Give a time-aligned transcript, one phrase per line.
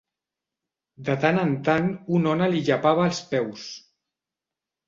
[1.09, 1.85] De tant en tant
[2.21, 3.71] una ona li llepava els peus.